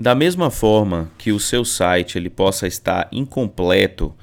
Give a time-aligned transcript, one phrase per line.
[0.00, 4.14] Da mesma forma que o seu site ele possa estar incompleto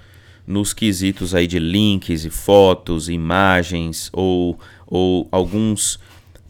[0.48, 6.00] nos quesitos aí de links e fotos, imagens ou, ou alguns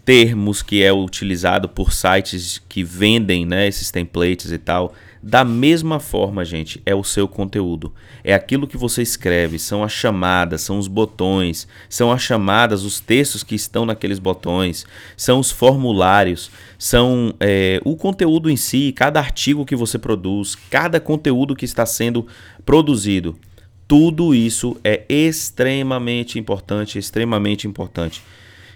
[0.08, 4.94] termos que é utilizado por sites que vendem né, esses templates e tal.
[5.22, 7.94] Da mesma forma, gente, é o seu conteúdo.
[8.24, 13.02] É aquilo que você escreve, são as chamadas, são os botões, são as chamadas, os
[13.02, 14.86] textos que estão naqueles botões,
[15.18, 21.02] são os formulários, são é, o conteúdo em si, cada artigo que você produz, cada
[21.02, 22.26] conteúdo que está sendo
[22.66, 23.38] produzido.
[23.86, 28.24] Tudo isso é extremamente importante, extremamente importante.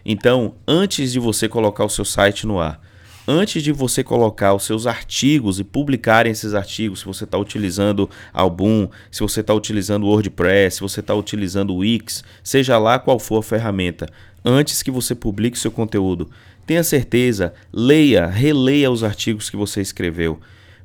[0.05, 2.81] Então, antes de você colocar o seu site no ar,
[3.27, 8.09] antes de você colocar os seus artigos e publicarem esses artigos, se você está utilizando
[8.33, 13.39] Album, se você está utilizando WordPress, se você está utilizando Wix, seja lá qual for
[13.39, 14.07] a ferramenta,
[14.43, 16.29] antes que você publique seu conteúdo,
[16.65, 20.39] tenha certeza, leia, releia os artigos que você escreveu.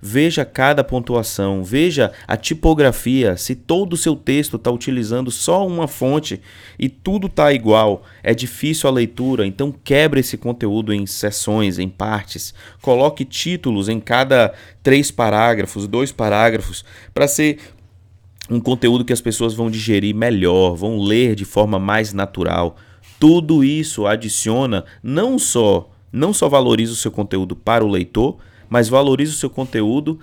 [0.09, 5.89] Veja cada pontuação, veja a tipografia, se todo o seu texto está utilizando só uma
[5.89, 6.41] fonte
[6.79, 11.89] e tudo está igual, é difícil a leitura, então quebre esse conteúdo em seções, em
[11.89, 17.59] partes, coloque títulos em cada três parágrafos, dois parágrafos, para ser
[18.49, 22.77] um conteúdo que as pessoas vão digerir melhor, vão ler de forma mais natural.
[23.19, 28.89] Tudo isso adiciona não só não só valoriza o seu conteúdo para o leitor, mas
[28.89, 30.19] valorize o seu conteúdo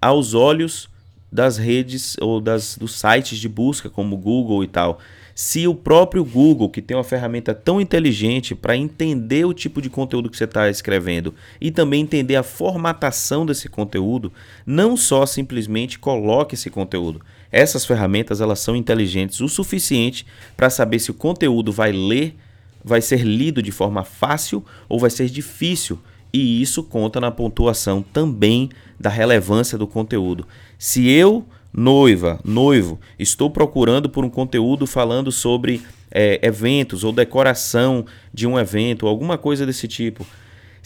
[0.00, 0.88] aos olhos
[1.30, 4.98] das redes ou das, dos sites de busca, como Google e tal.
[5.34, 9.90] Se o próprio Google, que tem uma ferramenta tão inteligente para entender o tipo de
[9.90, 14.32] conteúdo que você está escrevendo e também entender a formatação desse conteúdo,
[14.64, 17.20] não só simplesmente coloque esse conteúdo.
[17.52, 22.34] Essas ferramentas elas são inteligentes o suficiente para saber se o conteúdo vai ler,
[22.82, 25.98] vai ser lido de forma fácil ou vai ser difícil
[26.32, 30.46] e isso conta na pontuação também da relevância do conteúdo.
[30.78, 38.06] Se eu, noiva, noivo, estou procurando por um conteúdo falando sobre é, eventos ou decoração
[38.32, 40.26] de um evento, alguma coisa desse tipo.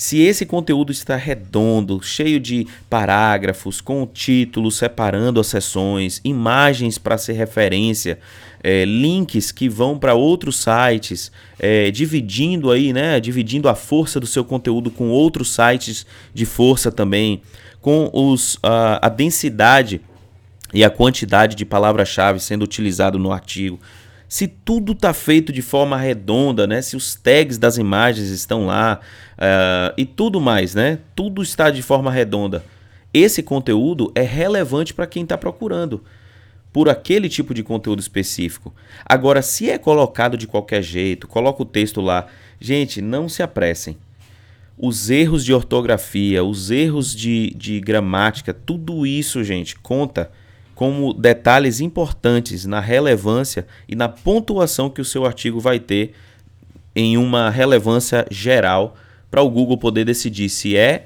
[0.01, 7.19] Se esse conteúdo está redondo, cheio de parágrafos, com títulos separando as sessões, imagens para
[7.19, 8.19] ser referência,
[8.63, 14.27] é, links que vão para outros sites, é, dividindo aí, né, dividindo a força do
[14.27, 17.43] seu conteúdo com outros sites de força também,
[17.83, 20.01] com os, a, a densidade
[20.73, 23.79] e a quantidade de palavras-chave sendo utilizado no artigo.
[24.31, 26.81] Se tudo está feito de forma redonda, né?
[26.81, 29.01] Se os tags das imagens estão lá
[29.33, 31.01] uh, e tudo mais, né?
[31.17, 32.65] Tudo está de forma redonda.
[33.13, 36.05] Esse conteúdo é relevante para quem está procurando
[36.73, 38.73] por aquele tipo de conteúdo específico.
[39.05, 42.29] Agora, se é colocado de qualquer jeito, coloca o texto lá.
[42.61, 43.99] Gente, não se apressem.
[44.79, 50.31] Os erros de ortografia, os erros de, de gramática, tudo isso, gente, conta
[50.81, 56.15] como detalhes importantes na relevância e na pontuação que o seu artigo vai ter
[56.97, 58.97] em uma relevância geral
[59.31, 61.05] para o Google poder decidir se é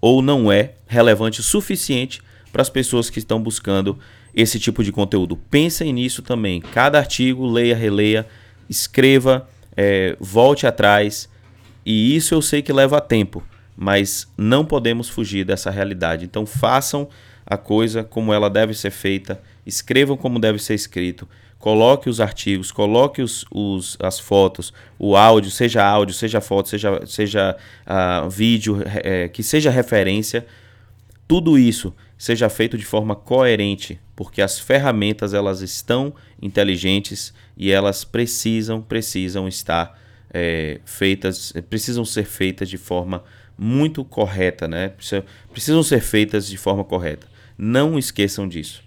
[0.00, 3.98] ou não é relevante o suficiente para as pessoas que estão buscando
[4.34, 5.36] esse tipo de conteúdo.
[5.50, 6.62] Pensem nisso também.
[6.62, 8.26] Cada artigo, leia, releia,
[8.66, 9.46] escreva,
[9.76, 11.28] é, volte atrás.
[11.84, 13.44] E isso eu sei que leva tempo,
[13.76, 16.24] mas não podemos fugir dessa realidade.
[16.24, 17.06] Então façam
[17.46, 22.72] a coisa como ela deve ser feita, escrevam como deve ser escrito, coloque os artigos,
[22.72, 28.82] coloque os, os, as fotos, o áudio, seja áudio, seja foto, seja, seja uh, vídeo,
[29.02, 30.46] é, que seja referência,
[31.26, 38.04] tudo isso seja feito de forma coerente, porque as ferramentas elas estão inteligentes e elas
[38.04, 39.98] precisam precisam estar
[40.32, 43.22] é, feitas, precisam ser feitas de forma
[43.58, 44.92] muito correta, né?
[45.50, 47.26] Precisam ser feitas de forma correta.
[47.58, 48.85] Não esqueçam disso.